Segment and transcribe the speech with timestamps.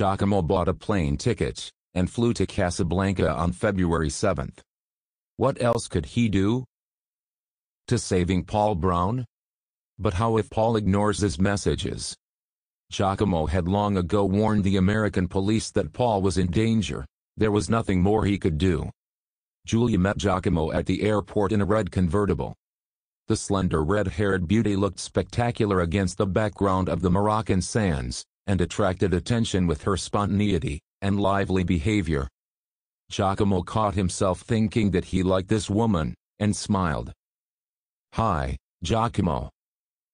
[0.00, 4.50] Giacomo bought a plane ticket, and flew to Casablanca on February 7.
[5.36, 6.64] What else could he do?
[7.88, 9.26] To saving Paul Brown?
[9.98, 12.16] But how if Paul ignores his messages?
[12.90, 17.04] Giacomo had long ago warned the American police that Paul was in danger.
[17.36, 18.88] There was nothing more he could do.
[19.66, 22.54] Julia met Giacomo at the airport in a red convertible.
[23.28, 29.14] The slender red-haired beauty looked spectacular against the background of the Moroccan sands, and attracted
[29.14, 32.28] attention with her spontaneity and lively behavior.
[33.10, 37.12] Giacomo caught himself thinking that he liked this woman, and smiled.
[38.14, 39.50] Hi, Giacomo.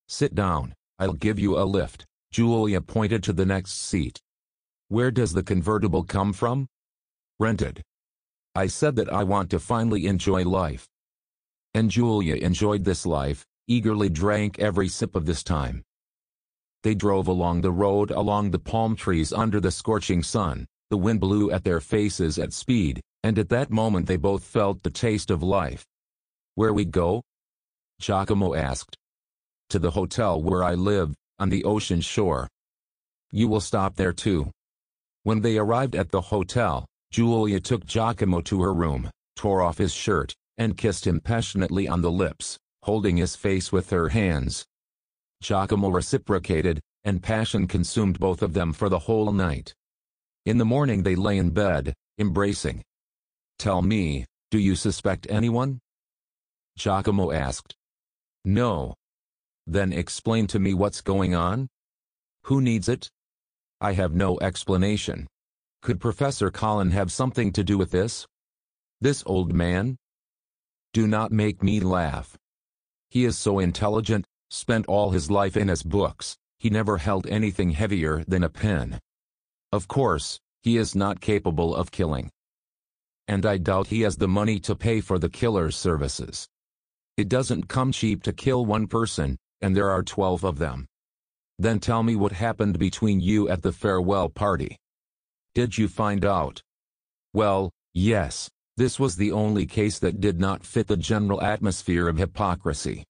[0.08, 2.04] Sit down, I'll give you a lift.
[2.32, 4.20] Julia pointed to the next seat.
[4.88, 6.66] Where does the convertible come from?
[7.38, 7.82] Rented.
[8.54, 10.86] I said that I want to finally enjoy life.
[11.74, 15.82] And Julia enjoyed this life, eagerly drank every sip of this time.
[16.82, 21.20] They drove along the road along the palm trees under the scorching sun, the wind
[21.20, 25.30] blew at their faces at speed, and at that moment they both felt the taste
[25.30, 25.84] of life.
[26.54, 27.22] Where we go?
[28.00, 28.96] Giacomo asked.
[29.70, 32.48] To the hotel where I live, on the ocean shore.
[33.32, 34.50] You will stop there too.
[35.24, 39.92] When they arrived at the hotel, Julia took Giacomo to her room, tore off his
[39.92, 44.64] shirt, and kissed him passionately on the lips, holding his face with her hands.
[45.42, 49.74] Giacomo reciprocated, and passion consumed both of them for the whole night.
[50.44, 52.82] In the morning they lay in bed, embracing.
[53.58, 55.80] Tell me, do you suspect anyone?
[56.76, 57.74] Giacomo asked.
[58.44, 58.94] No.
[59.66, 61.68] Then explain to me what's going on?
[62.44, 63.10] Who needs it?
[63.80, 65.26] I have no explanation.
[65.82, 68.26] Could Professor Colin have something to do with this?
[69.00, 69.96] This old man?
[70.92, 72.36] Do not make me laugh.
[73.10, 77.70] He is so intelligent, spent all his life in his books, he never held anything
[77.70, 79.00] heavier than a pen.
[79.72, 82.30] Of course, he is not capable of killing.
[83.28, 86.48] And I doubt he has the money to pay for the killer's services.
[87.16, 90.86] It doesn't come cheap to kill one person, and there are twelve of them.
[91.58, 94.76] Then tell me what happened between you at the farewell party.
[95.54, 96.60] Did you find out?
[97.32, 102.18] Well, yes, this was the only case that did not fit the general atmosphere of
[102.18, 103.04] hypocrisy.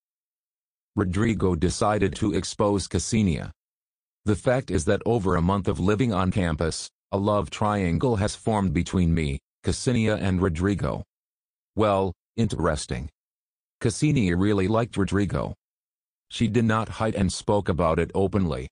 [0.97, 3.53] Rodrigo decided to expose Ksenia.
[4.25, 8.34] The fact is that over a month of living on campus, a love triangle has
[8.34, 11.05] formed between me, Ksenia and Rodrigo.
[11.77, 13.09] Well, interesting.
[13.81, 15.55] Ksenia really liked Rodrigo.
[16.31, 18.69] She did not hide and spoke about it openly.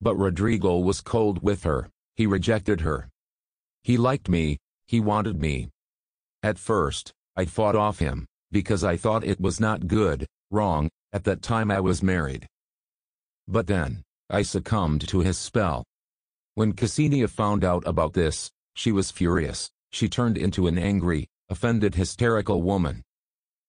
[0.00, 3.08] But Rodrigo was cold with her, he rejected her.
[3.82, 5.70] He liked me, he wanted me,
[6.46, 11.24] at first, I fought off him, because I thought it was not good, wrong, at
[11.24, 12.46] that time I was married.
[13.48, 15.84] But then, I succumbed to his spell.
[16.54, 21.94] When Ksenia found out about this, she was furious, she turned into an angry, offended
[21.94, 23.02] hysterical woman.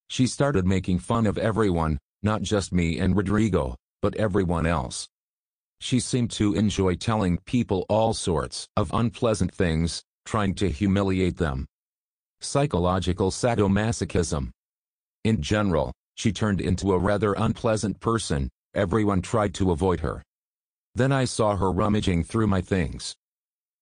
[0.09, 5.08] She started making fun of everyone, not just me and Rodrigo, but everyone else.
[5.80, 11.68] She seemed to enjoy telling people all sorts of unpleasant things, trying to humiliate them,
[12.42, 14.50] psychological sadomasochism.
[15.24, 20.23] In general, she turned into a rather unpleasant person, everyone tried to avoid her.
[20.95, 23.16] Then I saw her rummaging through my things.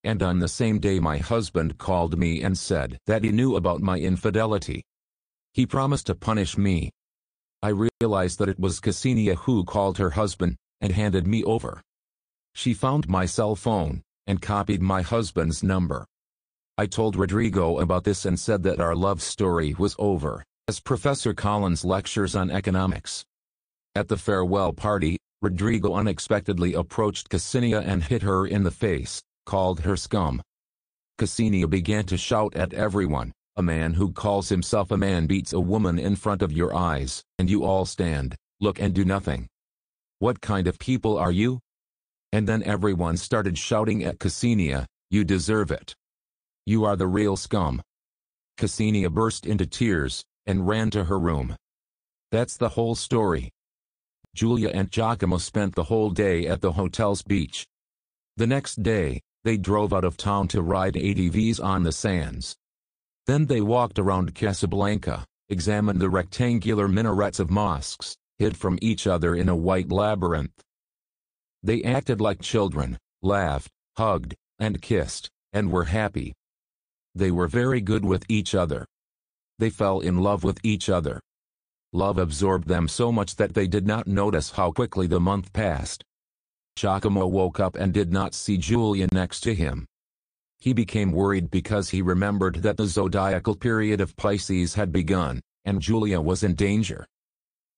[0.03, 3.81] And on the same day my husband called me and said that he knew about
[3.81, 4.84] my infidelity.
[5.53, 6.91] He promised to punish me.
[7.63, 7.69] I
[8.01, 11.81] realized that it was Ksenia who called her husband, and handed me over.
[12.53, 16.06] She found my cell phone, and copied my husband's number.
[16.78, 21.31] I told Rodrigo about this and said that our love story was over, as Professor
[21.31, 23.24] Collins lectures on economics.
[23.94, 29.81] At the farewell party, Rodrigo unexpectedly approached Ksenia and hit her in the face, called
[29.81, 30.42] her scum.
[31.20, 35.59] Ksenia began to shout at everyone, a man who calls himself a man beats a
[35.59, 39.48] woman in front of your eyes, and you all stand, look and do nothing.
[40.18, 41.59] What kind of people are you?
[42.31, 45.94] And then everyone started shouting at Ksenia, you deserve it.
[46.66, 47.84] You are the real scum.
[48.57, 51.56] Ksenia burst into tears, and ran to her room.
[52.31, 53.51] That's the whole story.
[54.33, 57.65] Julia and Giacomo spent the whole day at the hotel's beach.
[58.38, 62.57] The next day, they drove out of town to ride ATVs on the sands.
[63.27, 69.36] Then they walked around Casablanca, examined the rectangular minarets of mosques, hid from each other
[69.36, 70.62] in a white labyrinth.
[71.63, 76.33] They acted like children, laughed, hugged, and kissed, and were happy.
[77.15, 78.86] They were very good with each other.
[79.60, 81.19] They fell in love with each other.
[81.94, 86.04] Love absorbed them so much that they did not notice how quickly the month passed.
[86.75, 89.86] Giacomo woke up and did not see Julia next to him.
[90.60, 95.81] He became worried because he remembered that the zodiacal period of Pisces had begun, and
[95.81, 97.06] Julia was in danger.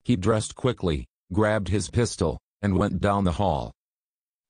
[0.04, 3.72] He dressed quickly, grabbed his pistol, and went down the hall.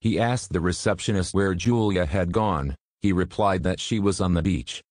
[0.00, 4.42] He asked the receptionist where Julia had gone, he replied that she was on the
[4.42, 4.82] beach.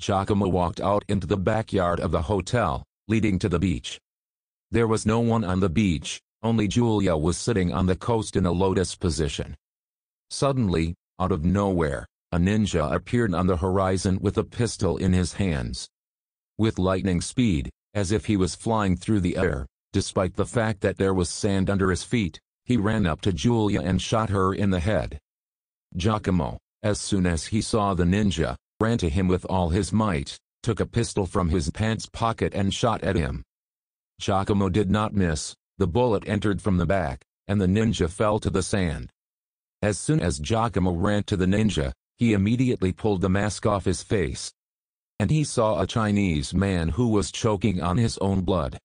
[0.00, 4.00] Giacomo walked out into the backyard of the hotel, leading to the beach.
[4.70, 8.46] There was no one on the beach, only Julia was sitting on the coast in
[8.46, 9.54] a lotus position.
[10.30, 15.34] Suddenly, out of nowhere, a ninja appeared on the horizon with a pistol in his
[15.34, 15.86] hands.
[16.56, 20.96] With lightning speed, as if he was flying through the air, despite the fact that
[20.96, 24.70] there was sand under his feet, he ran up to Julia and shot her in
[24.70, 25.18] the head.
[25.94, 30.38] Giacomo, as soon as he saw the ninja, ran to him with all his might,
[30.62, 33.42] took a pistol from his pants pocket and shot at him.
[34.18, 38.50] Giacomo did not miss, the bullet entered from the back, and the ninja fell to
[38.50, 39.10] the sand.
[39.82, 44.02] As soon as Giacomo ran to the ninja, he immediately pulled the mask off his
[44.02, 44.52] face.
[45.18, 48.78] And he saw a Chinese man who was choking on his own blood.